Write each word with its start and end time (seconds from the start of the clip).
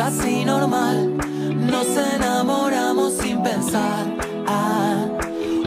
casi 0.00 0.46
normal. 0.46 1.14
Nos 1.54 1.86
enamoramos 1.88 3.12
sin 3.18 3.42
pensar. 3.42 4.06
Ah, 4.46 5.04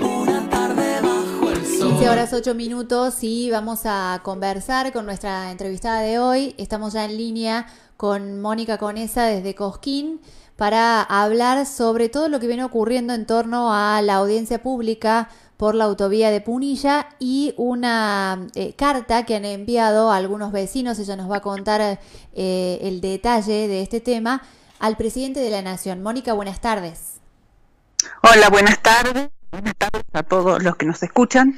una 0.01 0.49
tarde 0.49 1.01
bajo 1.01 1.51
el 1.51 1.63
sol. 1.63 1.89
15 1.89 2.09
horas 2.09 2.33
8 2.33 2.55
minutos 2.55 3.17
y 3.21 3.51
vamos 3.51 3.81
a 3.85 4.21
conversar 4.23 4.91
con 4.91 5.05
nuestra 5.05 5.51
entrevistada 5.51 6.01
de 6.01 6.17
hoy. 6.17 6.55
Estamos 6.57 6.93
ya 6.93 7.05
en 7.05 7.15
línea 7.15 7.67
con 7.95 8.41
Mónica 8.41 8.79
Conesa 8.79 9.25
desde 9.25 9.53
Cosquín 9.53 10.19
para 10.55 11.03
hablar 11.03 11.67
sobre 11.67 12.09
todo 12.09 12.27
lo 12.27 12.39
que 12.39 12.47
viene 12.47 12.63
ocurriendo 12.63 13.13
en 13.13 13.27
torno 13.27 13.71
a 13.71 14.01
la 14.01 14.15
audiencia 14.15 14.63
pública 14.63 15.29
por 15.63 15.75
la 15.75 15.85
autovía 15.85 16.29
de 16.29 16.41
Punilla 16.41 17.07
y 17.19 17.53
una 17.55 18.49
eh, 18.53 18.73
carta 18.75 19.25
que 19.25 19.37
han 19.37 19.45
enviado 19.45 20.11
algunos 20.11 20.51
vecinos, 20.51 20.99
ella 20.99 21.15
nos 21.15 21.31
va 21.31 21.37
a 21.37 21.41
contar 21.41 22.01
eh, 22.33 22.79
el 22.81 22.99
detalle 22.99 23.69
de 23.69 23.81
este 23.81 24.01
tema, 24.01 24.43
al 24.79 24.97
presidente 24.97 25.39
de 25.39 25.49
la 25.49 25.61
Nación. 25.61 26.03
Mónica, 26.03 26.33
buenas 26.33 26.59
tardes. 26.59 27.21
Hola, 28.23 28.49
buenas 28.49 28.81
tardes. 28.81 29.29
A 30.11 30.23
todos 30.23 30.61
los 30.61 30.75
que 30.75 30.85
nos 30.85 31.01
escuchan. 31.01 31.57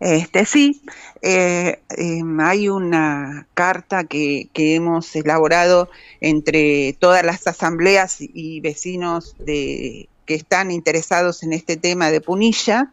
Este 0.00 0.44
sí, 0.44 0.82
eh, 1.22 1.80
em, 1.96 2.40
hay 2.40 2.68
una 2.68 3.46
carta 3.54 4.04
que, 4.04 4.50
hemos 4.54 5.16
elaborado 5.16 5.88
entre 6.20 6.94
todas 6.98 7.24
las 7.24 7.46
asambleas 7.46 8.18
y 8.20 8.60
vecinos 8.60 9.34
de 9.38 10.09
que 10.30 10.36
están 10.36 10.70
interesados 10.70 11.42
en 11.42 11.52
este 11.52 11.76
tema 11.76 12.12
de 12.12 12.20
Punilla, 12.20 12.92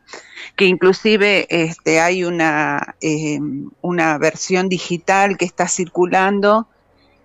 que 0.55 0.65
inclusive 0.65 1.45
este, 1.51 1.99
hay 1.99 2.23
una, 2.23 2.95
eh, 2.99 3.39
una 3.81 4.17
versión 4.17 4.69
digital 4.69 5.37
que 5.37 5.45
está 5.45 5.67
circulando 5.67 6.67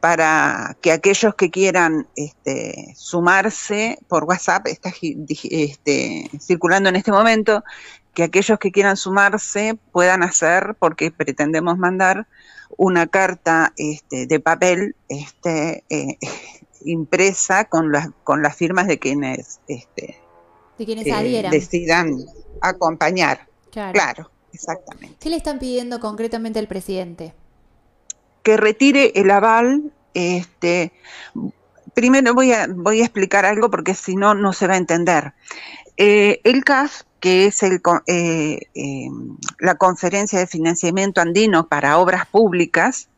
para 0.01 0.77
que 0.83 0.93
aquellos 0.93 1.35
que 1.35 1.51
quieran 1.51 2.09
este, 2.15 2.93
sumarse 2.95 4.01
por 4.07 4.25
WhatsApp, 4.25 4.66
está 4.66 4.93
este, 5.45 6.30
circulando 6.38 6.91
en 6.91 6.97
este 6.97 7.10
momento, 7.10 7.65
que 8.13 8.24
aquellos 8.24 8.59
que 8.59 8.71
quieran 8.71 8.99
sumarse 8.99 9.79
puedan 9.93 10.23
hacer, 10.23 10.76
porque 10.79 11.10
pretendemos 11.10 11.79
mandar 11.79 12.26
una 12.76 13.07
carta 13.07 13.73
este, 13.79 14.26
de 14.26 14.41
papel 14.41 14.95
este, 15.09 15.85
eh, 15.88 16.19
impresa 16.85 17.65
con 17.65 17.93
las, 17.93 18.09
con 18.25 18.43
las 18.43 18.57
firmas 18.57 18.87
de 18.87 18.99
quienes, 18.99 19.61
este, 19.69 20.19
de 20.79 20.85
quienes 20.85 21.07
eh, 21.07 21.49
decidan 21.51 22.16
acompañar. 22.61 23.47
Claro. 23.71 24.30
exactamente. 24.52 25.16
¿Qué 25.19 25.30
le 25.30 25.37
están 25.37 25.59
pidiendo 25.59 26.01
concretamente 26.01 26.59
al 26.59 26.69
presidente? 26.69 27.35
Que 28.43 28.57
retire 28.57 29.13
el 29.15 29.30
aval. 29.30 29.93
Este, 30.15 30.93
primero 31.95 32.35
voy 32.35 32.53
a, 32.53 32.66
voy 32.69 33.01
a 33.01 33.05
explicar 33.05 33.47
algo 33.47 33.71
porque 33.71 33.95
si 33.95 34.15
no, 34.16 34.35
no 34.35 34.53
se 34.53 34.66
va 34.66 34.75
a 34.75 34.79
entender. 34.79 35.33
Eh, 35.97 36.41
el 36.45 36.65
CAS, 36.65 37.07
que 37.21 37.47
es 37.47 37.63
el, 37.63 37.80
eh, 38.07 38.60
la 39.59 39.75
Conferencia 39.77 40.38
de 40.38 40.47
Financiamiento 40.47 41.21
Andino 41.21 41.69
para 41.69 41.99
Obras 41.99 42.27
Públicas, 42.27 43.09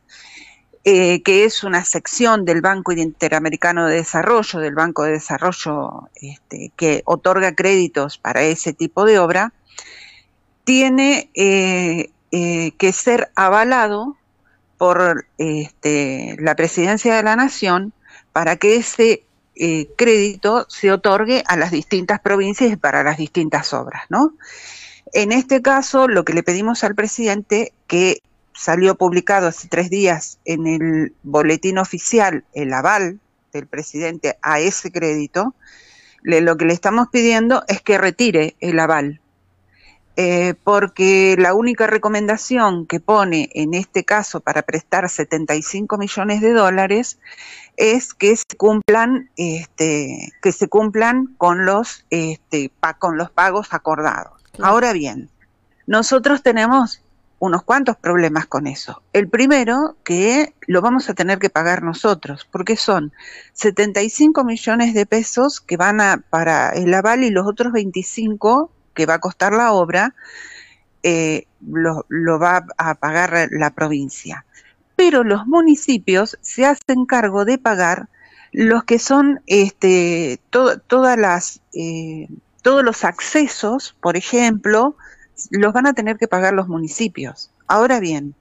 eh, 0.87 1.23
que 1.23 1.45
es 1.45 1.63
una 1.63 1.83
sección 1.83 2.45
del 2.45 2.61
Banco 2.61 2.91
Interamericano 2.91 3.87
de 3.87 3.95
Desarrollo, 3.95 4.59
del 4.59 4.75
Banco 4.75 5.01
de 5.01 5.13
Desarrollo 5.13 6.09
este, 6.13 6.71
que 6.75 7.01
otorga 7.05 7.55
créditos 7.55 8.19
para 8.19 8.43
ese 8.43 8.71
tipo 8.71 9.03
de 9.03 9.17
obra, 9.17 9.51
tiene 10.63 11.31
eh, 11.33 12.11
eh, 12.29 12.71
que 12.77 12.93
ser 12.93 13.31
avalado 13.35 14.15
por 14.77 15.25
este, 15.39 16.37
la 16.39 16.53
Presidencia 16.55 17.15
de 17.15 17.23
la 17.23 17.35
Nación 17.35 17.91
para 18.31 18.57
que 18.57 18.75
ese 18.75 19.23
crédito 19.95 20.67
se 20.69 20.91
otorgue 20.91 21.43
a 21.47 21.55
las 21.55 21.71
distintas 21.71 22.19
provincias 22.19 22.71
y 22.71 22.75
para 22.75 23.03
las 23.03 23.17
distintas 23.17 23.73
obras, 23.73 24.03
¿no? 24.09 24.33
En 25.13 25.31
este 25.31 25.63
caso, 25.63 26.07
lo 26.07 26.25
que 26.25 26.33
le 26.33 26.43
pedimos 26.43 26.83
al 26.83 26.93
presidente 26.93 27.73
que 27.87 28.21
salió 28.55 28.95
publicado 28.95 29.47
hace 29.47 29.67
tres 29.67 29.89
días 29.89 30.39
en 30.45 30.65
el 30.65 31.13
boletín 31.23 31.77
oficial 31.77 32.45
el 32.53 32.73
aval 32.73 33.19
del 33.53 33.67
presidente 33.67 34.37
a 34.41 34.59
ese 34.59 34.91
crédito, 34.91 35.53
lo 36.23 36.57
que 36.57 36.65
le 36.65 36.73
estamos 36.73 37.09
pidiendo 37.11 37.63
es 37.67 37.81
que 37.81 37.97
retire 37.97 38.55
el 38.59 38.79
aval, 38.79 39.21
eh, 40.17 40.55
porque 40.63 41.35
la 41.37 41.53
única 41.53 41.85
recomendación 41.87 42.87
que 42.87 42.99
pone 42.99 43.49
en 43.53 43.73
este 43.73 44.05
caso 44.05 44.39
para 44.39 44.63
prestar 44.63 45.07
75 45.07 45.97
millones 45.97 46.41
de 46.41 46.53
dólares 46.53 47.19
es 47.77 48.13
que 48.13 48.35
se 48.35 48.57
cumplan, 48.57 49.29
este, 49.35 50.31
que 50.41 50.51
se 50.51 50.67
cumplan 50.67 51.35
con 51.37 51.65
los, 51.65 52.05
este, 52.09 52.71
con 52.97 53.17
los 53.17 53.29
pagos 53.29 53.73
acordados. 53.73 54.41
Ahora 54.59 54.93
bien, 54.93 55.29
nosotros 55.85 56.41
tenemos 56.41 57.04
unos 57.39 57.63
cuantos 57.63 57.97
problemas 57.97 58.45
con 58.47 58.67
eso. 58.67 59.01
El 59.13 59.27
primero, 59.27 59.97
que 60.03 60.53
lo 60.67 60.81
vamos 60.81 61.09
a 61.09 61.13
tener 61.13 61.39
que 61.39 61.49
pagar 61.49 61.83
nosotros, 61.83 62.47
porque 62.49 62.77
son 62.77 63.11
75 63.53 64.43
millones 64.43 64.93
de 64.93 65.05
pesos 65.05 65.61
que 65.61 65.77
van 65.77 66.01
a 66.01 66.23
para 66.29 66.69
el 66.69 66.93
aval 66.93 67.23
y 67.23 67.29
los 67.29 67.45
otros 67.45 67.73
25 67.73 68.71
que 68.93 69.05
va 69.05 69.15
a 69.15 69.19
costar 69.19 69.53
la 69.53 69.73
obra, 69.73 70.15
eh, 71.03 71.45
lo, 71.61 72.39
va 72.39 72.65
a 72.77 72.95
pagar 72.95 73.49
la 73.51 73.69
provincia. 73.71 74.45
Pero 74.95 75.23
los 75.23 75.45
municipios 75.45 76.37
se 76.41 76.65
hacen 76.65 77.05
cargo 77.05 77.45
de 77.45 77.57
pagar 77.57 78.07
los 78.51 78.85
que 78.85 78.97
son 78.97 79.41
este, 79.47 80.39
todas 80.49 81.17
las, 81.17 81.59
eh, 81.73 82.29
todos 82.61 82.83
los 82.83 83.03
accesos, 83.03 83.95
por 83.99 84.15
ejemplo, 84.15 84.95
los 85.51 85.73
van 85.73 85.87
a 85.87 85.93
tener 85.93 86.17
que 86.17 86.27
pagar 86.27 86.53
los 86.53 86.67
municipios. 86.67 87.51
Ahora 87.67 87.99
bien, 87.99 88.35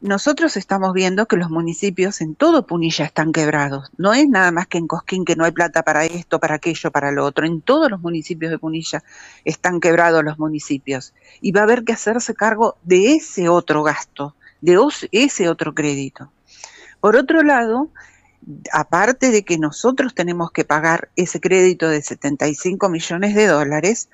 nosotros 0.00 0.56
estamos 0.56 0.92
viendo 0.92 1.26
que 1.26 1.36
los 1.36 1.50
municipios 1.50 2.20
en 2.20 2.34
todo 2.34 2.66
Punilla 2.66 3.04
están 3.04 3.32
quebrados. 3.32 3.90
No 3.96 4.12
es 4.12 4.28
nada 4.28 4.52
más 4.52 4.66
que 4.66 4.78
en 4.78 4.86
Cosquín 4.86 5.24
que 5.24 5.36
no 5.36 5.44
hay 5.44 5.52
plata 5.52 5.82
para 5.82 6.04
esto, 6.04 6.38
para 6.38 6.56
aquello, 6.56 6.90
para 6.90 7.12
lo 7.12 7.24
otro. 7.24 7.46
En 7.46 7.62
todos 7.62 7.90
los 7.90 8.00
municipios 8.00 8.50
de 8.50 8.58
Punilla 8.58 9.02
están 9.44 9.80
quebrados 9.80 10.22
los 10.22 10.38
municipios. 10.38 11.14
Y 11.40 11.52
va 11.52 11.60
a 11.60 11.64
haber 11.64 11.84
que 11.84 11.92
hacerse 11.92 12.34
cargo 12.34 12.76
de 12.82 13.14
ese 13.14 13.48
otro 13.48 13.82
gasto, 13.82 14.34
de 14.60 14.78
ese 15.12 15.48
otro 15.48 15.74
crédito. 15.74 16.30
Por 17.00 17.16
otro 17.16 17.42
lado, 17.42 17.88
aparte 18.72 19.30
de 19.30 19.44
que 19.44 19.58
nosotros 19.58 20.14
tenemos 20.14 20.50
que 20.50 20.64
pagar 20.64 21.08
ese 21.16 21.40
crédito 21.40 21.88
de 21.88 22.02
75 22.02 22.88
millones 22.88 23.34
de 23.34 23.46
dólares, 23.46 24.08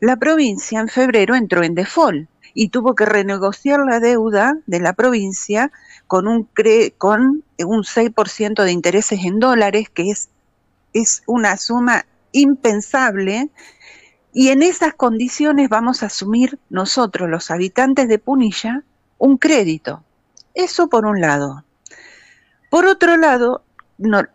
la 0.00 0.16
provincia 0.16 0.80
en 0.80 0.88
febrero 0.88 1.34
entró 1.34 1.62
en 1.62 1.74
default 1.74 2.28
y 2.54 2.68
tuvo 2.68 2.94
que 2.94 3.06
renegociar 3.06 3.80
la 3.80 4.00
deuda 4.00 4.58
de 4.66 4.80
la 4.80 4.92
provincia 4.92 5.72
con 6.06 6.28
un, 6.28 6.48
con 6.98 7.44
un 7.58 7.82
6% 7.82 8.64
de 8.64 8.72
intereses 8.72 9.20
en 9.24 9.38
dólares, 9.38 9.88
que 9.88 10.10
es, 10.10 10.28
es 10.92 11.22
una 11.26 11.56
suma 11.56 12.04
impensable. 12.32 13.50
Y 14.34 14.48
en 14.48 14.62
esas 14.62 14.94
condiciones 14.94 15.68
vamos 15.68 16.02
a 16.02 16.06
asumir 16.06 16.58
nosotros, 16.70 17.28
los 17.28 17.50
habitantes 17.50 18.08
de 18.08 18.18
Punilla, 18.18 18.82
un 19.18 19.38
crédito. 19.38 20.04
Eso 20.54 20.88
por 20.88 21.06
un 21.06 21.20
lado. 21.20 21.64
Por 22.72 22.86
otro 22.86 23.18
lado, 23.18 23.62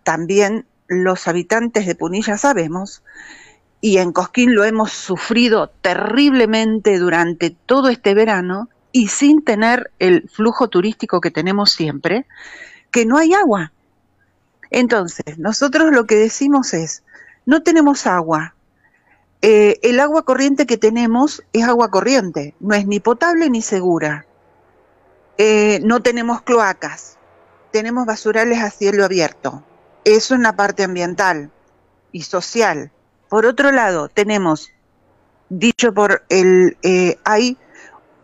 también 0.03 0.67
los 0.85 1.27
habitantes 1.27 1.87
de 1.87 1.95
Punilla 1.95 2.37
sabemos, 2.37 3.01
y 3.81 3.97
en 3.97 4.11
Cosquín 4.11 4.53
lo 4.53 4.63
hemos 4.63 4.91
sufrido 4.91 5.71
terriblemente 5.81 6.99
durante 6.99 7.49
todo 7.49 7.89
este 7.89 8.13
verano 8.13 8.69
y 8.91 9.07
sin 9.07 9.43
tener 9.43 9.89
el 9.97 10.29
flujo 10.29 10.67
turístico 10.67 11.19
que 11.19 11.31
tenemos 11.31 11.71
siempre, 11.71 12.27
que 12.91 13.07
no 13.07 13.17
hay 13.17 13.33
agua. 13.33 13.71
Entonces, 14.69 15.39
nosotros 15.39 15.91
lo 15.91 16.05
que 16.05 16.17
decimos 16.17 16.75
es, 16.75 17.01
no 17.47 17.63
tenemos 17.63 18.05
agua. 18.05 18.53
Eh, 19.41 19.79
el 19.81 19.99
agua 19.99 20.25
corriente 20.25 20.67
que 20.67 20.77
tenemos 20.77 21.43
es 21.53 21.63
agua 21.63 21.89
corriente, 21.89 22.53
no 22.59 22.75
es 22.75 22.85
ni 22.85 22.99
potable 22.99 23.49
ni 23.49 23.63
segura. 23.63 24.27
Eh, 25.39 25.79
no 25.81 26.03
tenemos 26.03 26.43
cloacas, 26.43 27.16
tenemos 27.77 28.07
basurales 28.07 28.63
a 28.63 28.71
cielo 28.71 29.05
abierto. 29.05 29.63
Eso 30.03 30.33
en 30.33 30.41
la 30.41 30.55
parte 30.55 30.83
ambiental 30.83 31.51
y 32.11 32.23
social. 32.23 32.91
Por 33.29 33.45
otro 33.45 33.71
lado, 33.71 34.09
tenemos, 34.09 34.71
dicho 35.49 35.93
por 35.93 36.23
el, 36.29 36.75
eh, 36.81 37.19
hay 37.23 37.55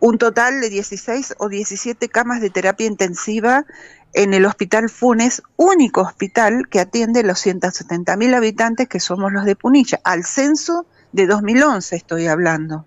un 0.00 0.18
total 0.18 0.60
de 0.60 0.70
16 0.70 1.36
o 1.38 1.48
17 1.48 2.08
camas 2.08 2.40
de 2.40 2.50
terapia 2.50 2.88
intensiva 2.88 3.64
en 4.12 4.34
el 4.34 4.44
Hospital 4.44 4.90
Funes, 4.90 5.40
único 5.54 6.00
hospital 6.00 6.66
que 6.68 6.80
atiende 6.80 7.22
los 7.22 7.38
170 7.38 8.16
mil 8.16 8.34
habitantes 8.34 8.88
que 8.88 8.98
somos 8.98 9.32
los 9.32 9.44
de 9.44 9.54
Punilla, 9.54 10.00
al 10.02 10.24
censo 10.24 10.84
de 11.12 11.28
2011 11.28 11.94
estoy 11.94 12.26
hablando. 12.26 12.86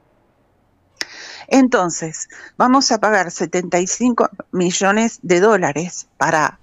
Entonces, 1.47 2.29
vamos 2.57 2.91
a 2.91 2.99
pagar 2.99 3.31
75 3.31 4.29
millones 4.51 5.19
de 5.21 5.39
dólares 5.39 6.07
para 6.17 6.59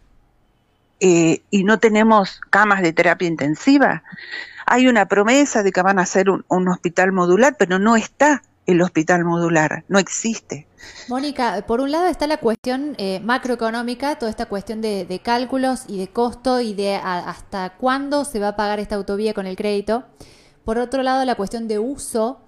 eh, 1.01 1.43
y 1.51 1.65
no 1.65 1.79
tenemos 1.79 2.41
camas 2.51 2.83
de 2.83 2.93
terapia 2.93 3.29
intensiva. 3.29 4.03
Hay 4.67 4.87
una 4.87 5.07
promesa 5.07 5.63
de 5.63 5.73
que 5.73 5.83
van 5.83 5.99
a 5.99 6.03
hacer 6.03 6.31
un, 6.31 6.69
hospital 6.69 7.13
modular, 7.13 7.57
pero 7.59 7.79
no 7.79 7.97
está 7.97 8.43
el 8.67 8.81
hospital 8.81 9.25
modular, 9.25 9.85
no 9.89 9.99
existe. 9.99 10.67
Mónica, 11.09 11.63
por 11.67 11.81
un 11.81 11.91
lado 11.91 12.07
está 12.07 12.27
la 12.27 12.39
cuestión 12.39 12.95
eh, 12.97 13.21
macroeconómica, 13.21 14.19
toda 14.19 14.31
esta 14.31 14.47
cuestión 14.47 14.81
de, 14.81 15.21
cálculos 15.23 15.85
y 15.89 15.99
de 15.99 16.09
costo 16.09 16.61
y 16.61 16.73
de 16.73 16.97
hasta 16.97 17.75
cuándo 17.77 18.25
se 18.25 18.39
va 18.39 18.49
a 18.49 18.57
pagar 18.57 18.81
esta 18.81 18.95
autovía 18.95 19.35
con 19.35 19.47
el 19.47 19.57
crédito. 19.57 20.05
Por 20.65 20.79
otro 20.79 21.03
lado, 21.03 21.25
la 21.27 21.35
cuestión 21.35 21.69
de 21.69 21.79
uso 21.79 22.41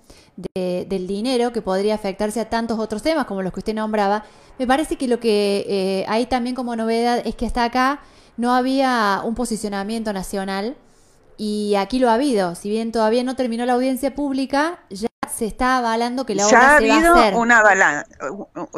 del 0.55 1.07
dinero 1.07 1.53
que 1.53 1.63
podría 1.63 1.95
afectarse 1.95 2.41
a 2.41 2.51
tantos 2.51 2.79
otros 2.79 3.03
temas 3.03 3.25
como 3.25 3.43
los 3.43 3.53
que 3.53 3.61
usted 3.61 3.75
nombraba. 3.75 4.25
Me 4.59 4.67
parece 4.67 4.97
que 4.97 5.09
lo 5.09 5.19
que 5.19 5.65
eh, 5.69 6.05
hay 6.09 6.27
también 6.27 6.55
como 6.55 6.77
novedad 6.77 7.23
es 7.25 7.35
que 7.35 7.47
hasta 7.47 7.65
acá 7.65 8.01
no 8.37 8.55
había 8.55 9.23
un 9.25 9.35
posicionamiento 9.35 10.13
nacional 10.13 10.77
y 11.39 11.75
aquí 11.77 11.99
lo 11.99 12.11
ha 12.11 12.15
habido. 12.15 12.55
Si 12.55 12.69
bien 12.69 12.93
todavía 12.93 13.25
no 13.25 13.37
terminó 13.37 13.65
la 13.67 13.75
audiencia 13.75 14.15
pública, 14.15 14.79
ya 14.91 15.09
se 15.33 15.47
está 15.47 15.79
avalando 15.79 16.27
que 16.27 16.35
la 16.35 16.47
obra 16.47 16.79
se 16.79 16.89
va 16.89 16.95
a 16.97 17.15
hacer. 17.15 17.35
Una 17.35 18.05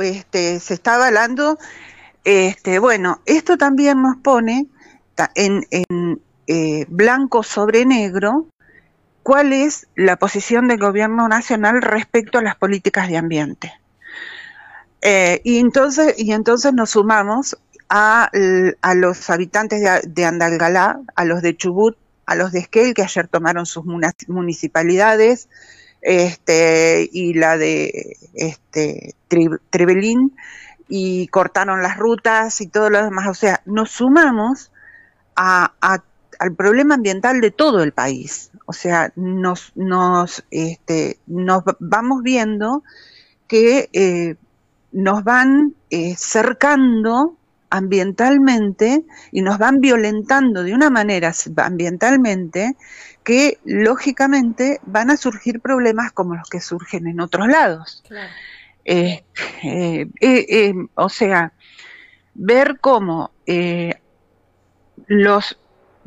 este, 0.01 0.61
se 0.61 0.75
está 0.75 0.95
avalando. 0.95 1.59
Este, 2.25 2.79
bueno, 2.79 3.21
esto 3.27 3.57
también 3.57 4.03
nos 4.03 4.17
pone 4.19 4.67
en, 5.35 5.67
en 5.71 6.21
eh, 6.47 6.87
blanco 6.89 7.43
sobre 7.43 7.85
negro 7.85 8.47
cuál 9.29 9.53
es 9.53 9.87
la 9.95 10.17
posición 10.17 10.69
del 10.69 10.79
gobierno 10.79 11.29
nacional 11.29 11.83
respecto 11.83 12.39
a 12.39 12.43
las 12.43 12.57
políticas 12.57 13.09
de 13.09 13.19
ambiente. 13.19 13.75
Eh, 15.03 15.43
y, 15.45 15.59
entonces, 15.59 16.15
y 16.17 16.33
entonces 16.33 16.73
nos 16.73 16.93
sumamos 16.93 17.59
a, 17.91 18.31
los 18.95 19.29
habitantes 19.29 19.83
de, 20.03 20.25
Andalgalá, 20.25 21.01
a 21.15 21.27
los 21.27 21.43
de 21.43 21.55
Chubut, 21.55 21.99
a 22.25 22.37
los 22.37 22.53
de 22.53 22.61
Esquel, 22.61 22.95
que 22.95 23.03
ayer 23.03 23.29
tomaron 23.29 23.67
sus 23.67 23.85
municipalidades, 23.85 25.51
este, 26.01 27.07
y 27.13 27.35
la 27.35 27.59
de 27.59 28.17
este, 28.33 29.15
Trebelín, 29.69 30.35
y 30.89 31.29
cortaron 31.29 31.83
las 31.83 31.99
rutas 31.99 32.63
y 32.63 32.67
todo 32.67 32.89
lo 32.89 33.05
demás. 33.05 33.29
O 33.29 33.35
sea, 33.35 33.61
nos 33.67 33.91
sumamos 33.91 34.73
a, 35.37 35.75
a 35.83 36.03
al 36.39 36.55
problema 36.55 36.95
ambiental 36.95 37.41
de 37.41 37.51
todo 37.51 37.83
el 37.83 37.93
país. 37.93 38.51
O 38.67 38.73
sea, 38.73 39.13
nos, 39.17 39.73
nos, 39.75 40.45
este, 40.51 41.19
nos 41.27 41.63
vamos 41.81 42.23
viendo 42.23 42.83
que 43.47 43.89
eh, 43.93 44.37
nos 44.93 45.25
van 45.25 45.75
eh, 45.91 46.15
cercando 46.17 47.35
ambientalmente 47.71 49.05
y 49.31 49.43
nos 49.43 49.59
van 49.59 49.81
violentando 49.81 50.63
de 50.63 50.75
una 50.75 50.91
manera 50.91 51.33
ambientalmente 51.57 52.77
que 53.25 53.59
lógicamente 53.65 54.81
van 54.87 55.11
a 55.11 55.19
surgir 55.19 55.61
problemas 55.61 56.13
como 56.13 56.35
los 56.35 56.49
que 56.49 56.61
surgen 56.61 57.07
en 57.07 57.21
otros 57.21 57.49
lados. 57.49 58.03
Eh, 58.85 59.23
o 60.95 61.09
sea, 61.11 61.53
ver 62.35 62.79
cómo 62.81 63.33
los 65.07 65.59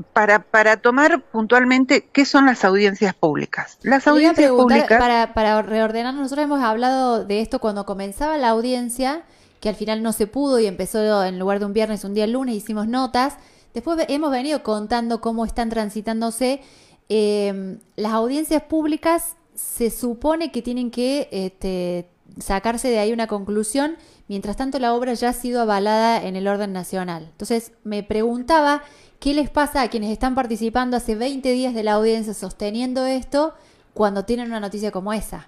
para, 0.04 0.40
para 0.40 0.78
tomar 0.78 1.22
puntualmente 1.22 2.08
qué 2.12 2.26
son 2.26 2.46
las 2.46 2.64
audiencias 2.66 3.14
públicas. 3.14 3.78
Las 3.84 4.08
audiencias 4.08 4.52
públicas. 4.52 5.00
Para, 5.00 5.34
para 5.34 5.62
reordenar, 5.62 6.14
nosotros 6.14 6.46
hemos 6.46 6.62
hablado 6.62 7.26
de 7.26 7.42
esto 7.42 7.60
cuando 7.60 7.86
comenzaba 7.86 8.38
la 8.38 8.50
audiencia, 8.50 9.24
que 9.60 9.70
al 9.70 9.76
final 9.76 10.04
no 10.04 10.14
se 10.14 10.28
pudo 10.28 10.60
y 10.60 10.66
empezó 10.66 11.24
en 11.24 11.40
lugar 11.40 11.60
de 11.60 11.66
un 11.66 11.74
viernes, 11.74 12.04
un 12.04 12.14
día 12.14 12.28
lunes, 12.28 12.56
hicimos 12.56 12.88
notas. 12.88 13.38
Después 13.74 14.04
hemos 14.10 14.32
venido 14.32 14.64
contando 14.64 15.22
cómo 15.22 15.46
están 15.46 15.70
transitándose. 15.70 16.62
Em, 17.10 17.80
las 17.96 18.14
audiencias 18.14 18.64
públicas 18.64 19.36
se 19.56 19.90
supone 19.90 20.52
que 20.52 20.62
tienen 20.62 20.92
que 20.92 21.28
este, 21.32 22.10
sacarse 22.40 22.90
de 22.90 23.00
ahí 23.00 23.14
una 23.14 23.28
conclusión. 23.28 23.98
Mientras 24.28 24.58
tanto, 24.58 24.80
la 24.80 24.94
obra 24.94 25.14
ya 25.14 25.30
ha 25.30 25.34
sido 25.34 25.62
avalada 25.62 26.24
en 26.24 26.36
el 26.36 26.48
orden 26.48 26.74
nacional. 26.74 27.28
Entonces, 27.32 27.74
me 27.84 28.04
preguntaba 28.04 28.84
¿Qué 29.22 29.36
les 29.36 29.52
pasa 29.52 29.84
a 29.84 29.88
quienes 29.90 30.10
están 30.10 30.34
participando 30.34 30.98
hace 30.98 31.14
20 31.14 31.52
días 31.52 31.76
de 31.76 31.84
la 31.84 31.94
audiencia 31.94 32.34
sosteniendo 32.34 33.06
esto 33.06 33.54
cuando 33.94 34.26
tienen 34.26 34.48
una 34.48 34.60
noticia 34.60 34.90
como 34.90 35.14
esa? 35.14 35.48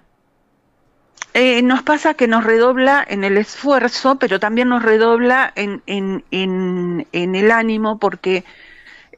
Eh, 1.32 1.60
nos 1.60 1.82
pasa 1.82 2.14
que 2.14 2.28
nos 2.28 2.44
redobla 2.44 3.04
en 3.06 3.24
el 3.24 3.36
esfuerzo, 3.36 4.16
pero 4.20 4.38
también 4.38 4.68
nos 4.68 4.84
redobla 4.84 5.52
en, 5.56 5.82
el 6.30 7.50
ánimo, 7.50 7.98
porque 7.98 8.44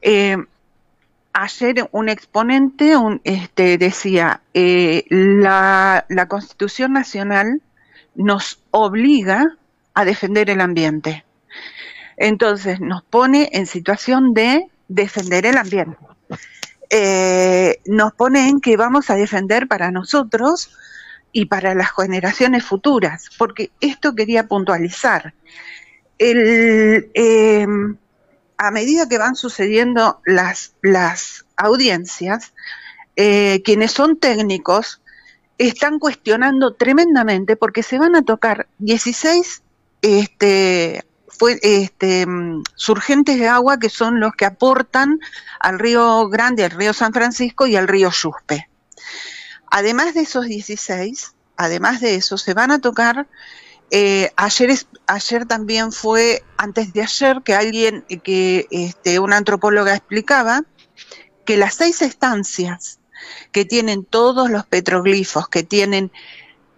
eh, 0.01 0.37
ayer 1.37 1.87
un 1.91 2.09
exponente 2.09 2.93
este, 3.23 3.77
decía, 3.77 4.41
eh, 4.55 5.05
la, 5.09 6.05
Constitución 6.27 6.93
Nacional 6.93 7.61
nos 8.15 8.59
obliga 8.71 9.45
a 9.93 10.03
defender 10.03 10.49
el 10.49 10.61
ambiente. 10.61 11.25
Entonces 12.17 12.79
nos 12.79 13.03
pone 13.03 13.49
en 13.53 13.67
situación 13.67 14.33
de 14.33 14.65
defender 14.87 15.45
el 15.45 15.57
ambiente. 15.57 15.97
Eh, 16.89 17.81
nos 17.85 18.13
pone 18.13 18.49
en 18.49 18.59
que 18.59 18.75
vamos 18.75 19.11
a 19.11 19.15
defender 19.15 19.67
para 19.67 19.91
nosotros 19.91 20.75
y 21.31 21.45
para 21.45 21.75
las 21.75 21.91
generaciones 21.95 22.63
futuras, 22.63 23.29
porque 23.37 23.69
esto 23.79 24.15
quería 24.15 24.47
puntualizar. 24.47 25.35
Em, 26.17 27.95
a 28.57 28.71
medida 28.71 29.07
que 29.07 29.17
van 29.17 29.35
sucediendo 29.35 30.21
las, 30.25 30.73
las 30.81 31.45
audiencias, 31.55 32.53
eh, 33.15 33.61
quienes 33.63 33.91
son 33.91 34.17
técnicos 34.17 35.01
están 35.57 35.99
cuestionando 35.99 36.73
tremendamente 36.73 37.55
porque 37.55 37.83
se 37.83 37.97
van 37.97 38.15
a 38.15 38.23
tocar 38.23 38.67
16 38.79 39.63
este, 40.01 41.05
este, 41.61 42.25
mm, 42.25 42.63
surgentes 42.75 43.39
de 43.39 43.47
agua 43.47 43.79
que 43.79 43.89
son 43.89 44.19
los 44.19 44.33
que 44.33 44.45
aportan 44.45 45.19
al 45.59 45.79
río 45.79 46.27
Grande, 46.29 46.65
al 46.65 46.71
río 46.71 46.93
San 46.93 47.13
Francisco 47.13 47.67
y 47.67 47.75
al 47.75 47.87
río 47.87 48.11
Yuspe. 48.11 48.69
Además 49.69 50.13
de 50.13 50.21
esos 50.21 50.45
16, 50.45 51.33
además 51.57 52.01
de 52.01 52.15
eso, 52.15 52.37
se 52.37 52.53
van 52.53 52.71
a 52.71 52.79
tocar, 52.79 53.27
eh, 53.89 54.31
ayer, 54.35 54.77
ayer 55.07 55.45
también 55.45 55.91
fue, 55.91 56.43
antes 56.57 56.93
de 56.93 57.01
ayer, 57.01 57.41
que 57.43 57.53
alguien, 57.53 58.05
que 58.23 58.67
este, 58.71 59.19
una 59.19 59.37
antropóloga 59.37 59.95
explicaba, 59.95 60.63
que 61.45 61.57
las 61.57 61.75
seis 61.75 62.01
estancias 62.01 62.99
que 63.51 63.65
tienen 63.65 64.03
todos 64.03 64.49
los 64.49 64.65
petroglifos, 64.65 65.47
que 65.47 65.63
tienen 65.63 66.11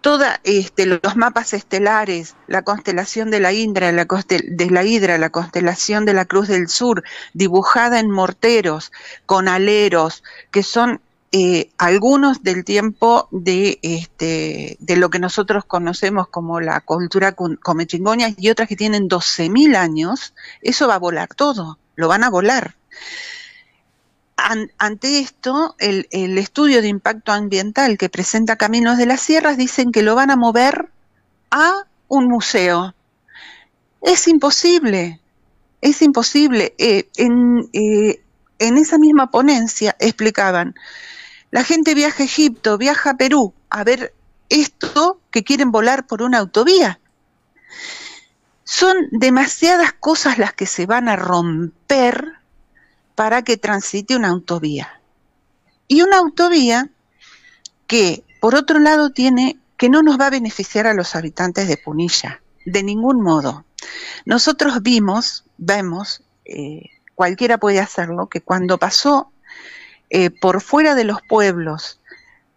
toda 0.00 0.40
este, 0.44 0.86
los 0.86 1.16
mapas 1.16 1.52
estelares, 1.52 2.36
la 2.46 2.62
constelación 2.62 3.30
de 3.30 3.40
la 3.40 3.52
Hidra, 3.52 3.92
la 3.92 4.06
de 4.06 4.70
la 4.70 4.84
Hidra, 4.84 5.18
la 5.18 5.30
constelación 5.30 6.04
de 6.04 6.14
la 6.14 6.24
Cruz 6.24 6.48
del 6.48 6.68
Sur, 6.68 7.02
dibujada 7.34 7.98
en 7.98 8.10
morteros, 8.10 8.92
con 9.26 9.48
aleros, 9.48 10.22
que 10.50 10.62
son 10.62 11.00
eh, 11.32 11.70
algunos 11.78 12.42
del 12.42 12.64
tiempo 12.64 13.28
de, 13.30 13.78
este, 13.82 14.76
de 14.80 14.96
lo 14.96 15.10
que 15.10 15.18
nosotros 15.18 15.64
conocemos 15.64 16.28
como 16.28 16.60
la 16.60 16.80
cultura 16.80 17.34
comechingoña 17.34 18.28
y 18.36 18.50
otras 18.50 18.68
que 18.68 18.76
tienen 18.76 19.08
12.000 19.08 19.76
años, 19.76 20.34
eso 20.60 20.88
va 20.88 20.96
a 20.96 20.98
volar 20.98 21.28
todo, 21.34 21.78
lo 21.94 22.08
van 22.08 22.24
a 22.24 22.30
volar 22.30 22.74
ante 24.78 25.20
esto, 25.20 25.74
el, 25.78 26.06
estudio 26.38 26.82
de 26.82 26.88
impacto 26.88 27.32
ambiental 27.32 27.98
que 27.98 28.08
presenta 28.08 28.56
Caminos 28.56 28.98
de 28.98 29.06
las 29.06 29.20
Sierras 29.20 29.56
dicen 29.56 29.92
que 29.92 30.02
lo 30.02 30.14
van 30.14 30.30
a 30.30 30.36
mover 30.36 30.90
a 31.50 31.84
un 32.08 32.28
museo. 32.28 32.94
Es 34.02 34.28
imposible, 34.28 35.20
es 35.80 36.02
imposible. 36.02 36.74
Eh, 36.78 37.08
eh, 37.16 38.22
en 38.58 38.78
esa 38.78 38.98
misma 38.98 39.30
ponencia 39.30 39.96
explicaban, 39.98 40.74
la 41.50 41.64
gente 41.64 41.94
viaja 41.94 42.22
a 42.22 42.26
Egipto, 42.26 42.78
viaja 42.78 43.10
a 43.10 43.16
Perú 43.16 43.54
a 43.68 43.84
ver 43.84 44.14
esto 44.48 45.20
que 45.30 45.44
quieren 45.44 45.70
volar 45.70 46.06
por 46.06 46.22
una 46.22 46.38
autovía. 46.38 47.00
Son 48.64 48.96
demasiadas 49.10 49.92
cosas 49.92 50.38
las 50.38 50.52
que 50.52 50.66
se 50.66 50.86
van 50.86 51.08
a 51.08 51.16
romper 51.16 52.34
para 53.14 53.42
que 53.42 53.56
transite 53.56 54.16
una 54.16 54.28
autovía. 54.28 55.00
Y 55.88 56.02
una 56.02 56.18
autovía 56.18 56.88
que, 57.86 58.24
por 58.40 58.54
otro 58.54 58.78
lado, 58.78 59.10
tiene 59.10 59.58
que 59.76 59.88
no 59.88 60.02
nos 60.02 60.20
va 60.20 60.26
a 60.26 60.30
beneficiar 60.30 60.86
a 60.86 60.94
los 60.94 61.16
habitantes 61.16 61.66
de 61.66 61.76
Punilla, 61.76 62.42
de 62.66 62.82
ningún 62.82 63.22
modo. 63.22 63.64
Nosotros 64.24 64.82
vimos, 64.82 65.44
vemos, 65.56 66.22
eh, 66.44 66.82
cualquiera 67.14 67.58
puede 67.58 67.80
hacerlo, 67.80 68.28
que 68.28 68.40
cuando 68.40 68.78
pasó 68.78 69.32
eh, 70.10 70.30
por 70.30 70.60
fuera 70.60 70.94
de 70.94 71.04
los 71.04 71.22
pueblos 71.22 72.00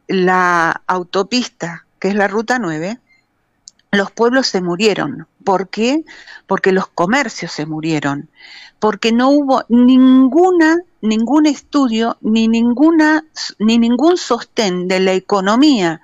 la 0.07 0.83
autopista, 0.87 1.85
que 1.99 2.09
es 2.09 2.15
la 2.15 2.27
Ruta 2.27 2.59
9, 2.59 2.99
los 3.91 4.11
pueblos 4.11 4.47
se 4.47 4.61
murieron, 4.61 5.27
¿Por 5.43 5.69
qué? 5.69 6.03
Porque 6.47 6.71
los 6.71 6.87
comercios 6.87 7.51
se 7.51 7.65
murieron, 7.65 8.29
porque 8.79 9.11
no 9.11 9.29
hubo 9.29 9.63
ninguna, 9.69 10.79
ningún 11.01 11.45
estudio, 11.45 12.17
ni 12.21 12.47
ninguna, 12.47 13.25
ni 13.59 13.77
ningún 13.77 14.17
sostén 14.17 14.87
de 14.87 14.99
la 14.99 15.13
economía 15.13 16.01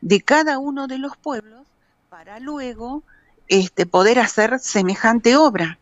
de 0.00 0.20
cada 0.20 0.58
uno 0.58 0.86
de 0.86 0.98
los 0.98 1.16
pueblos 1.16 1.66
para 2.08 2.38
luego 2.40 3.02
este, 3.48 3.86
poder 3.86 4.18
hacer 4.18 4.58
semejante 4.58 5.36
obra. 5.36 5.78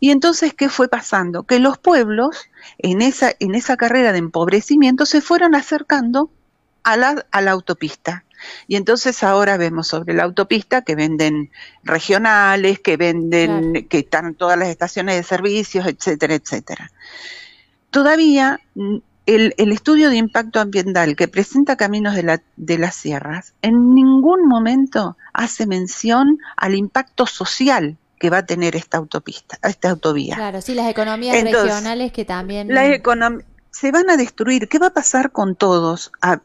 Y 0.00 0.10
entonces, 0.10 0.54
¿qué 0.54 0.68
fue 0.68 0.88
pasando? 0.88 1.44
Que 1.44 1.58
los 1.58 1.78
pueblos, 1.78 2.48
en 2.78 3.02
esa, 3.02 3.32
en 3.38 3.54
esa 3.54 3.76
carrera 3.76 4.12
de 4.12 4.18
empobrecimiento, 4.18 5.06
se 5.06 5.20
fueron 5.20 5.54
acercando 5.54 6.30
a 6.82 6.96
la, 6.96 7.26
a 7.30 7.40
la 7.40 7.50
autopista. 7.52 8.24
Y 8.66 8.76
entonces 8.76 9.22
ahora 9.22 9.56
vemos 9.56 9.88
sobre 9.88 10.14
la 10.14 10.24
autopista 10.24 10.82
que 10.82 10.94
venden 10.94 11.50
regionales, 11.82 12.78
que 12.80 12.96
venden, 12.96 13.86
que 13.88 13.98
están 14.00 14.34
todas 14.34 14.58
las 14.58 14.68
estaciones 14.68 15.16
de 15.16 15.22
servicios, 15.22 15.86
etcétera, 15.86 16.34
etcétera. 16.34 16.90
Todavía 17.90 18.60
mm, 18.74 18.96
el, 19.26 19.54
el, 19.56 19.72
estudio 19.72 20.10
de 20.10 20.16
impacto 20.16 20.60
ambiental 20.60 21.16
que 21.16 21.28
presenta 21.28 21.76
Caminos 21.76 22.14
de, 22.14 22.24
la, 22.24 22.42
de 22.56 22.78
las 22.78 22.94
Sierras 22.94 23.54
en 23.62 23.94
ningún 23.94 24.46
momento 24.46 25.16
hace 25.32 25.66
mención 25.66 26.38
al 26.56 26.74
impacto 26.74 27.26
social 27.26 27.96
que 28.24 28.30
va 28.30 28.38
a 28.38 28.46
tener 28.46 28.74
esta 28.74 28.96
autopista, 28.96 29.58
esta 29.62 29.90
autovía. 29.90 30.36
Claro, 30.36 30.62
sí, 30.62 30.72
las 30.72 30.88
economías 30.88 31.44
regionales 31.44 32.10
que 32.10 32.24
también... 32.24 32.72
Las 32.72 32.88
se 33.70 33.90
van 33.90 34.08
a 34.08 34.16
destruir. 34.16 34.66
¿Qué 34.66 34.78
va 34.78 34.86
a 34.86 34.94
pasar 34.94 35.30
con 35.30 35.56
todos? 35.56 36.10
A, 36.22 36.40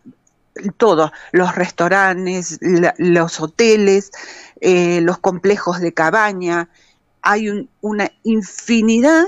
todos, 0.76 1.12
los 1.32 1.56
restaurantes, 1.56 2.58
la, 2.60 2.94
los 2.98 3.40
hoteles, 3.40 4.12
eh, 4.60 5.00
los 5.00 5.20
complejos 5.20 5.80
de 5.80 5.94
cabaña. 5.94 6.68
Hay 7.22 7.48
un, 7.48 7.70
una 7.80 8.12
infinidad 8.24 9.24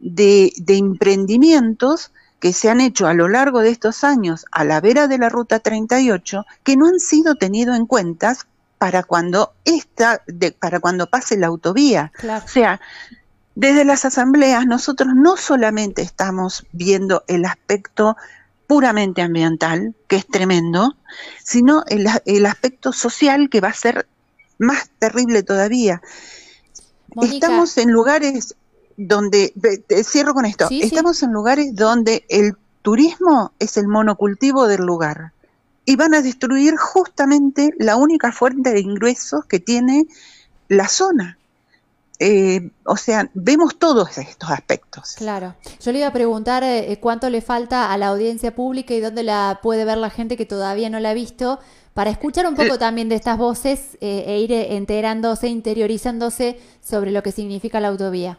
de, 0.00 0.52
de 0.56 0.76
emprendimientos 0.76 2.10
que 2.40 2.52
se 2.52 2.70
han 2.70 2.80
hecho 2.80 3.06
a 3.06 3.14
lo 3.14 3.28
largo 3.28 3.60
de 3.60 3.70
estos 3.70 4.02
años 4.02 4.46
a 4.50 4.64
la 4.64 4.80
vera 4.80 5.06
de 5.06 5.18
la 5.18 5.28
Ruta 5.28 5.60
38 5.60 6.44
que 6.64 6.76
no 6.76 6.88
han 6.88 6.98
sido 6.98 7.36
tenidos 7.36 7.76
en 7.76 7.86
cuenta 7.86 8.36
para 8.84 9.02
cuando 9.02 9.54
esta, 9.64 10.20
de, 10.26 10.52
para 10.52 10.78
cuando 10.78 11.06
pase 11.06 11.38
la 11.38 11.46
autovía. 11.46 12.12
Claro. 12.18 12.44
O 12.44 12.48
sea, 12.48 12.82
desde 13.54 13.86
las 13.86 14.04
asambleas 14.04 14.66
nosotros 14.66 15.14
no 15.14 15.38
solamente 15.38 16.02
estamos 16.02 16.66
viendo 16.70 17.24
el 17.26 17.46
aspecto 17.46 18.18
puramente 18.66 19.22
ambiental, 19.22 19.94
que 20.06 20.16
es 20.16 20.26
tremendo, 20.26 20.98
sino 21.42 21.82
el, 21.86 22.06
el 22.26 22.44
aspecto 22.44 22.92
social 22.92 23.48
que 23.48 23.62
va 23.62 23.68
a 23.68 23.72
ser 23.72 24.06
más 24.58 24.90
terrible 24.98 25.42
todavía. 25.42 26.02
Estamos 27.22 27.78
en 27.78 27.90
lugares 27.90 28.54
donde, 28.98 29.54
te 29.86 30.04
cierro 30.04 30.34
con 30.34 30.44
esto, 30.44 30.68
Sí, 30.68 30.82
estamos 30.82 31.22
en 31.22 31.32
lugares 31.32 31.74
donde 31.74 32.26
el 32.28 32.52
turismo 32.82 33.54
es 33.58 33.78
el 33.78 33.88
monocultivo 33.88 34.66
del 34.66 34.82
lugar 34.82 35.32
y 35.84 35.96
van 35.96 36.14
a 36.14 36.22
destruir 36.22 36.76
justamente 36.76 37.74
la 37.78 37.96
única 37.96 38.32
fuente 38.32 38.72
de 38.72 38.80
ingresos 38.80 39.44
que 39.46 39.60
tiene 39.60 40.06
la 40.68 40.88
zona. 40.88 41.38
Eh, 42.20 42.70
o 42.84 42.96
sea, 42.96 43.28
vemos 43.34 43.76
todos 43.76 44.16
estos 44.18 44.50
aspectos. 44.50 45.14
Claro. 45.16 45.56
Yo 45.80 45.92
le 45.92 45.98
iba 45.98 46.08
a 46.08 46.12
preguntar 46.12 46.62
eh, 46.62 46.96
cuánto 47.00 47.28
le 47.28 47.40
falta 47.40 47.92
a 47.92 47.98
la 47.98 48.08
audiencia 48.08 48.54
pública 48.54 48.94
y 48.94 49.00
dónde 49.00 49.24
la 49.24 49.58
puede 49.62 49.84
ver 49.84 49.98
la 49.98 50.10
gente 50.10 50.36
que 50.36 50.46
todavía 50.46 50.88
no 50.90 51.00
la 51.00 51.10
ha 51.10 51.14
visto, 51.14 51.58
para 51.92 52.10
escuchar 52.10 52.46
un 52.46 52.56
poco 52.56 52.78
también 52.78 53.08
de 53.08 53.14
estas 53.14 53.38
voces 53.38 53.96
eh, 54.00 54.24
e 54.26 54.40
ir 54.40 54.52
enterándose, 54.52 55.48
interiorizándose 55.48 56.58
sobre 56.82 57.12
lo 57.12 57.22
que 57.22 57.30
significa 57.30 57.78
la 57.78 57.88
autovía. 57.88 58.38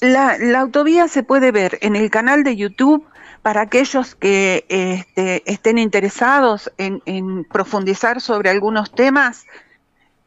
La, 0.00 0.36
la, 0.36 0.60
autovía 0.60 1.06
se 1.06 1.22
puede 1.22 1.52
ver 1.52 1.78
en 1.80 1.94
el 1.94 2.10
canal 2.10 2.42
de 2.42 2.56
YouTube 2.56 3.04
para 3.42 3.62
aquellos 3.62 4.14
que 4.14 4.64
este, 4.68 5.42
estén 5.50 5.78
interesados 5.78 6.70
en, 6.78 7.02
en, 7.06 7.44
profundizar 7.44 8.20
sobre 8.20 8.50
algunos 8.50 8.92
temas. 8.92 9.44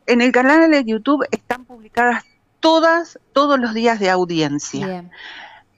En 0.06 0.22
el 0.22 0.32
canal 0.32 0.70
de 0.70 0.84
YouTube 0.84 1.26
están 1.32 1.66
publicadas 1.66 2.26
todas, 2.60 3.20
todos 3.32 3.60
los 3.60 3.74
días 3.74 4.00
de 4.00 4.10
audiencia. 4.10 4.86
Bien. 4.86 5.12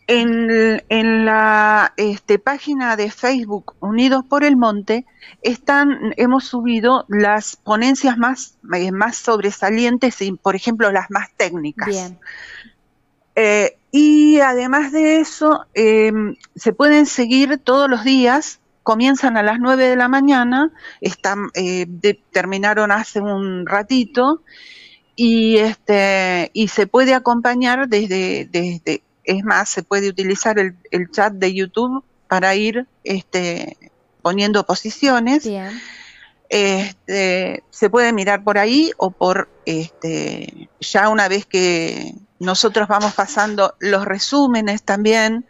En, 0.10 0.82
en, 0.88 1.25
la 1.25 1.94
este, 1.98 2.39
página 2.39 2.96
de 2.96 3.12
Facebook 3.12 3.75
Unidos 3.82 4.24
por 4.27 4.46
el 4.46 4.56
Monte 4.56 5.06
están, 5.41 6.13
hemos 6.15 6.46
subido 6.46 7.06
las 7.10 7.58
ponencias 7.58 8.17
más, 8.17 8.58
eh, 8.74 8.94
más 8.94 9.17
sobresalientes 9.17 10.22
y, 10.22 10.32
por 10.32 10.56
ejemplo, 10.56 10.91
las 10.94 11.12
más 11.12 11.29
técnicas. 11.36 11.89
Bien. 11.89 12.20
Eh, 13.36 13.76
y 13.91 14.39
además 14.39 14.91
de 14.91 15.20
eso, 15.20 15.65
eh, 15.74 16.12
se 16.56 16.74
pueden 16.74 17.06
seguir 17.06 17.58
todos 17.58 17.89
los 17.89 18.03
días, 18.03 18.60
comienzan 18.84 19.38
a 19.38 19.44
las 19.44 19.60
9 19.60 19.88
de 19.88 19.96
la 19.96 20.08
mañana, 20.08 20.72
están, 21.01 21.50
eh, 21.53 21.86
de, 21.88 22.20
terminaron 22.32 22.91
hace 22.91 23.22
un 23.22 23.65
ratito, 23.65 24.41
y, 25.15 25.58
este, 25.58 26.51
y 26.53 26.67
se 26.67 26.86
puede 26.86 27.13
acompañar 27.13 27.88
desde, 27.88 28.46
desde, 28.46 29.01
es 29.24 29.44
más, 29.44 29.70
se 29.70 29.84
puede 29.84 30.10
utilizar 30.10 30.60
el, 30.60 30.75
el 30.91 31.10
chat 31.10 31.34
de 31.34 31.53
YouTube 31.53 32.03
para 32.27 32.56
ir 32.56 32.86
este, 33.03 33.77
poniendo 34.22 34.65
posiciones. 34.65 35.46
Bien. 35.46 35.72
Este, 36.50 37.63
se 37.70 37.89
puede 37.89 38.13
mirar 38.13 38.44
por 38.44 38.58
ahí 38.58 38.91
o 38.98 39.12
por 39.12 39.50
este, 39.65 40.70
ya 40.79 41.10
una 41.10 41.27
vez 41.27 41.46
que 41.46 42.13
nosotros 42.39 42.88
vamos 42.88 43.13
pasando 43.13 43.75
los 43.79 44.06
resúmenes 44.06 44.84
también, 44.84 45.46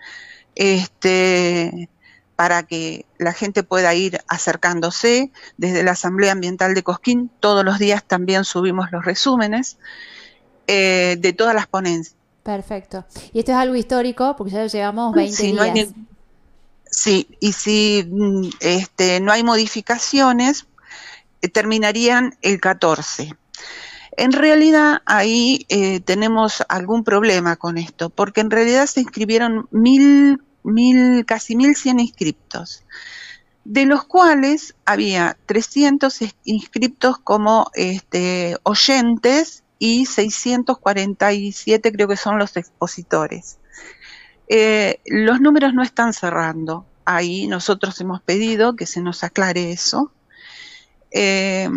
este, 0.55 1.89
para 2.35 2.63
que 2.63 3.05
la 3.17 3.33
gente 3.33 3.63
pueda 3.63 3.93
ir 3.93 4.21
acercándose. 4.27 5.31
Desde 5.57 5.83
la 5.83 5.91
Asamblea 5.91 6.31
Ambiental 6.31 6.73
de 6.73 6.83
Cosquín, 6.83 7.31
todos 7.39 7.65
los 7.65 7.79
días 7.79 8.03
también 8.03 8.43
subimos 8.45 8.91
los 8.91 9.03
resúmenes 9.03 9.77
eh, 10.67 11.17
de 11.19 11.33
todas 11.33 11.55
las 11.55 11.67
ponencias. 11.67 12.15
Perfecto. 12.43 13.05
Y 13.33 13.39
esto 13.39 13.51
es 13.51 13.57
algo 13.57 13.75
histórico, 13.75 14.35
porque 14.37 14.53
ya 14.53 14.65
llevamos 14.67 15.13
20 15.13 15.35
sí, 15.35 15.43
días. 15.43 15.55
no 15.55 15.61
hay 15.63 15.71
ni, 15.71 16.07
sí, 16.89 17.27
y 17.39 17.51
si 17.53 18.09
este, 18.59 19.19
no 19.19 19.31
hay 19.31 19.43
modificaciones, 19.43 20.67
eh, 21.41 21.49
terminarían 21.49 22.37
el 22.41 22.59
14. 22.59 23.33
En 24.17 24.31
realidad 24.33 25.03
ahí 25.05 25.67
eh, 25.69 25.99
tenemos 25.99 26.63
algún 26.69 27.03
problema 27.03 27.55
con 27.55 27.77
esto, 27.77 28.09
porque 28.09 28.41
en 28.41 28.49
realidad 28.49 28.87
se 28.87 29.01
inscribieron 29.01 29.67
mil, 29.69 30.41
mil, 30.63 31.23
casi 31.25 31.55
mil 31.55 31.75
cien 31.75 31.99
inscriptos, 31.99 32.83
de 33.63 33.85
los 33.85 34.05
cuales 34.05 34.73
había 34.85 35.37
300 35.45 36.19
inscriptos 36.45 37.19
como 37.19 37.69
este, 37.75 38.57
oyentes 38.63 39.63
y 39.77 40.07
647 40.07 41.91
creo 41.91 42.07
que 42.07 42.17
son 42.17 42.39
los 42.39 42.57
expositores. 42.57 43.59
Eh, 44.47 44.99
los 45.05 45.39
números 45.41 45.75
no 45.75 45.83
están 45.83 46.13
cerrando. 46.13 46.87
Ahí 47.05 47.47
nosotros 47.47 48.01
hemos 48.01 48.21
pedido 48.23 48.75
que 48.75 48.87
se 48.87 48.99
nos 49.01 49.23
aclare 49.23 49.71
eso. 49.71 50.11
Eh, 51.11 51.69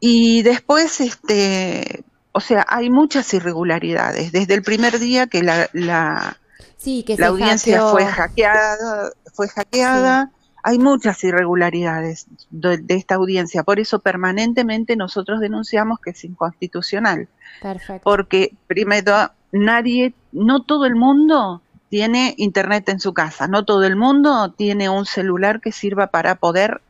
y 0.00 0.42
después, 0.42 1.00
este, 1.00 2.04
o 2.32 2.40
sea, 2.40 2.66
hay 2.68 2.88
muchas 2.88 3.32
irregularidades. 3.34 4.32
Desde 4.32 4.54
el 4.54 4.62
primer 4.62 4.98
día 4.98 5.26
que 5.26 5.42
la, 5.42 5.68
la, 5.74 6.38
sí, 6.78 7.02
que 7.02 7.16
la 7.16 7.28
audiencia 7.28 7.78
hackeó. 7.78 7.90
fue 7.92 8.06
hackeada, 8.06 9.12
fue 9.34 9.48
hackeada, 9.48 10.26
sí. 10.32 10.56
hay 10.62 10.78
muchas 10.78 11.22
irregularidades 11.22 12.26
de, 12.48 12.78
de, 12.78 12.94
esta 12.94 13.16
audiencia. 13.16 13.62
Por 13.62 13.78
eso 13.78 13.98
permanentemente 13.98 14.96
nosotros 14.96 15.38
denunciamos 15.40 16.00
que 16.00 16.10
es 16.10 16.24
inconstitucional. 16.24 17.28
Perfecto. 17.60 18.02
Porque 18.02 18.54
primero, 18.66 19.30
nadie, 19.52 20.14
no 20.32 20.62
todo 20.62 20.86
el 20.86 20.96
mundo 20.96 21.60
tiene 21.90 22.34
internet 22.38 22.88
en 22.88 23.00
su 23.00 23.12
casa, 23.12 23.48
no 23.48 23.64
todo 23.64 23.84
el 23.84 23.96
mundo 23.96 24.52
tiene 24.52 24.88
un 24.88 25.04
celular 25.04 25.60
que 25.60 25.72
sirva 25.72 26.06
para 26.06 26.36
poder 26.36 26.80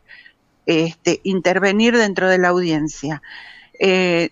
este, 0.67 1.21
intervenir 1.25 1.97
dentro 1.97 2.29
de 2.29 2.39
la 2.39 2.49
audiencia. 2.49 3.23
Eh, 3.79 4.31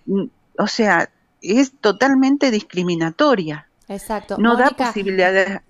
o 0.58 0.66
sea, 0.66 1.10
es 1.42 1.72
totalmente 1.80 2.50
discriminatoria. 2.50 3.66
Exacto. 3.88 4.36
No 4.38 4.54
Mónica, 4.54 4.70
da 4.70 4.86
posibilidad 4.86 5.32
de... 5.32 5.60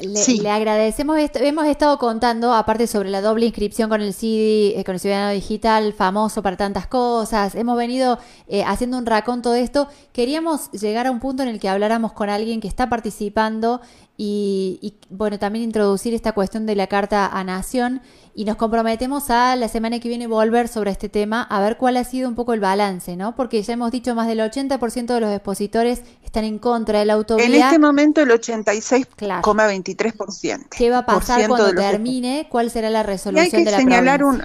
Le, 0.00 0.16
sí. 0.16 0.38
le, 0.38 0.50
agradecemos, 0.50 1.18
esto, 1.18 1.40
hemos 1.40 1.66
estado 1.66 1.98
contando, 1.98 2.54
aparte 2.54 2.86
sobre 2.86 3.10
la 3.10 3.20
doble 3.20 3.46
inscripción 3.46 3.90
con 3.90 4.00
el 4.00 4.14
CD, 4.14 4.78
eh, 4.78 4.84
con 4.84 4.94
el 4.94 5.00
Ciudadano 5.00 5.32
Digital, 5.32 5.92
famoso 5.92 6.40
para 6.40 6.56
tantas 6.56 6.86
cosas, 6.86 7.56
hemos 7.56 7.76
venido 7.76 8.16
eh, 8.46 8.62
haciendo 8.62 8.96
un 8.96 9.06
raconto 9.06 9.50
de 9.50 9.62
esto, 9.62 9.88
queríamos 10.12 10.70
llegar 10.70 11.08
a 11.08 11.10
un 11.10 11.18
punto 11.18 11.42
en 11.42 11.48
el 11.48 11.58
que 11.58 11.68
habláramos 11.68 12.12
con 12.12 12.28
alguien 12.28 12.60
que 12.60 12.68
está 12.68 12.88
participando 12.88 13.80
y, 14.20 14.96
bueno, 15.10 15.38
también 15.38 15.64
introducir 15.64 16.12
esta 16.12 16.32
cuestión 16.32 16.66
de 16.66 16.74
la 16.74 16.88
carta 16.88 17.28
a 17.28 17.44
nación 17.44 18.00
y 18.34 18.46
nos 18.46 18.56
comprometemos 18.56 19.30
a 19.30 19.54
la 19.54 19.68
semana 19.68 20.00
que 20.00 20.08
viene 20.08 20.26
volver 20.26 20.66
sobre 20.66 20.90
este 20.90 21.08
tema 21.08 21.44
a 21.44 21.60
ver 21.60 21.76
cuál 21.76 21.96
ha 21.96 22.02
sido 22.02 22.28
un 22.28 22.34
poco 22.34 22.52
el 22.52 22.58
balance, 22.58 23.14
¿no? 23.14 23.36
Porque 23.36 23.62
ya 23.62 23.74
hemos 23.74 23.92
dicho 23.92 24.16
más 24.16 24.26
del 24.26 24.40
80% 24.40 25.06
de 25.06 25.20
los 25.20 25.32
expositores 25.32 26.02
están 26.24 26.42
en 26.42 26.58
contra 26.58 26.98
de 26.98 27.04
la 27.04 27.12
autovía. 27.12 27.46
En 27.46 27.54
este 27.54 27.78
momento 27.78 28.20
el 28.20 28.30
86,23%. 28.30 30.66
¿Qué 30.68 30.90
va 30.90 30.98
a 30.98 31.06
pasar 31.06 31.46
cuando 31.46 31.72
termine? 31.72 32.48
¿Cuál 32.50 32.72
será 32.72 32.90
la 32.90 33.04
resolución 33.04 33.64
de 33.64 33.70
la 33.70 33.78
señalar 33.78 34.24
un 34.24 34.42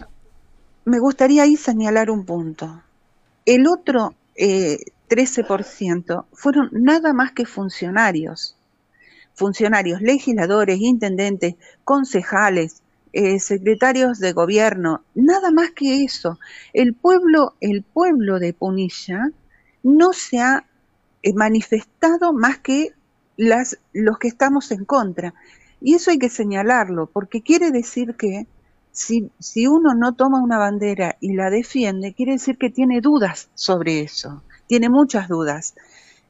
Me 0.86 1.00
gustaría 1.00 1.42
ahí 1.44 1.56
señalar 1.56 2.12
un 2.12 2.26
punto. 2.26 2.84
El 3.44 3.66
otro 3.66 4.14
eh, 4.36 4.78
13% 5.10 6.26
fueron 6.32 6.70
nada 6.74 7.12
más 7.14 7.32
que 7.32 7.48
funcionarios 7.48 8.56
funcionarios 9.34 10.02
legisladores, 10.02 10.80
intendentes, 10.80 11.56
concejales, 11.84 12.82
eh, 13.14 13.40
secretarios 13.40 14.20
de 14.20 14.34
gobierno, 14.34 15.04
nada 15.14 15.52
más 15.52 15.72
que 15.72 16.04
eso. 16.04 16.40
El 16.74 16.96
pueblo, 16.96 17.54
el 17.62 17.84
pueblo 17.84 18.40
de 18.40 18.54
Punilla 18.54 19.30
no 19.84 20.14
se 20.14 20.40
ha 20.40 20.66
eh, 21.22 21.34
manifestado 21.34 22.34
más 22.34 22.58
que 22.60 22.94
las, 23.38 23.78
los 23.94 24.18
que 24.18 24.28
estamos 24.28 24.72
en 24.72 24.86
contra. 24.86 25.34
Y 25.80 25.96
eso 25.96 26.12
hay 26.12 26.18
que 26.18 26.30
señalarlo, 26.30 27.08
porque 27.08 27.42
quiere 27.42 27.72
decir 27.72 28.16
que 28.16 28.48
si, 28.92 29.30
si 29.40 29.68
uno 29.68 29.94
no 29.96 30.14
toma 30.14 30.42
una 30.42 30.58
bandera 30.58 31.18
y 31.20 31.34
la 31.34 31.50
defiende, 31.50 32.14
quiere 32.14 32.34
decir 32.34 32.58
que 32.58 32.70
tiene 32.70 33.02
dudas 33.02 33.50
sobre 33.54 34.02
eso, 34.02 34.44
tiene 34.68 34.90
muchas 34.90 35.28
dudas. 35.28 35.76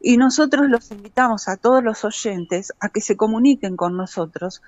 Y 0.05 0.17
nosotros 0.17 0.67
los 0.69 0.91
invitamos 0.91 1.47
a 1.47 1.55
todos 1.55 1.81
los 1.81 2.03
oyentes 2.03 2.73
a 2.81 2.89
que 2.89 2.99
se 2.99 3.15
comuniquen 3.15 3.77
con 3.77 3.95
nosotros 3.95 4.61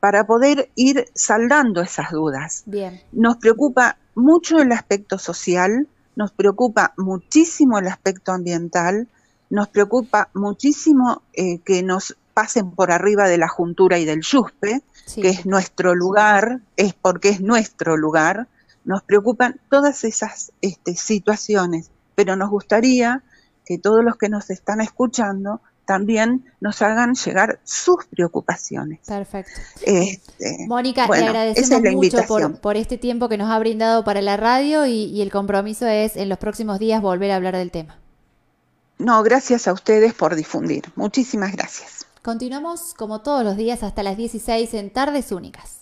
para 0.00 0.26
poder 0.26 0.68
ir 0.74 1.08
saldando 1.14 1.80
esas 1.80 2.10
dudas. 2.10 2.62
Bien. 2.66 3.00
Nos 3.10 3.38
preocupa 3.38 3.96
mucho 4.14 4.60
el 4.60 4.70
aspecto 4.70 5.18
social, 5.18 5.88
nos 6.14 6.30
preocupa 6.30 6.92
muchísimo 6.98 7.78
el 7.78 7.88
aspecto 7.88 8.32
ambiental, 8.32 9.08
nos 9.48 9.68
preocupa 9.68 10.28
muchísimo 10.34 11.22
eh, 11.32 11.60
que 11.60 11.82
nos 11.82 12.14
pasen 12.34 12.72
por 12.72 12.92
arriba 12.92 13.28
de 13.28 13.38
la 13.38 13.48
juntura 13.48 13.98
y 13.98 14.04
del 14.04 14.20
yuspe, 14.20 14.82
que 15.14 15.30
es 15.30 15.46
nuestro 15.46 15.94
lugar, 15.94 16.60
es 16.76 16.92
porque 16.92 17.30
es 17.30 17.40
nuestro 17.40 17.96
lugar, 17.96 18.46
nos 18.84 19.02
preocupan 19.02 19.58
todas 19.70 20.04
esas 20.04 20.52
este, 20.60 20.96
situaciones, 20.96 21.90
pero 22.14 22.36
nos 22.36 22.50
gustaría 22.50 23.22
que 23.64 23.78
todos 23.78 24.04
los 24.04 24.16
que 24.16 24.28
nos 24.28 24.50
están 24.50 24.80
escuchando 24.80 25.60
también 25.84 26.44
nos 26.60 26.80
hagan 26.82 27.14
llegar 27.14 27.60
sus 27.64 28.04
preocupaciones. 28.06 29.00
Perfecto. 29.06 29.60
Este, 29.82 30.66
Mónica, 30.68 31.06
le 31.08 31.26
agradecemos 31.26 31.92
mucho 31.92 32.18
por, 32.60 32.76
este 32.76 32.98
tiempo 32.98 33.28
que 33.28 33.36
nos 33.36 33.50
ha 33.50 33.58
brindado 33.58 34.04
para 34.04 34.22
la 34.22 34.36
radio 34.36 34.86
y, 34.86 35.20
el 35.20 35.30
compromiso 35.30 35.86
es 35.86 36.16
en 36.16 36.28
los 36.28 36.38
próximos 36.38 36.78
días 36.78 37.02
volver 37.02 37.30
a 37.30 37.36
hablar 37.36 37.56
del 37.56 37.70
tema. 37.70 37.98
No, 38.98 39.22
gracias 39.22 39.66
a 39.66 39.72
ustedes 39.72 40.14
por 40.14 40.34
difundir. 40.36 40.84
Muchísimas 40.94 41.52
gracias. 41.52 42.06
Continuamos 42.22 42.94
como 42.94 43.20
todos 43.20 43.44
los 43.44 43.56
días 43.56 43.82
hasta 43.82 44.02
las 44.02 44.16
16 44.16 44.74
en 44.74 44.90
Tardes 44.90 45.32
Únicas. 45.32 45.80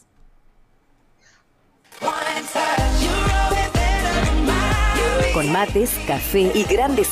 Con 5.35 5.53
mates, 5.53 5.91
café 6.07 6.51
y 6.55 6.65
grandes 6.65 7.09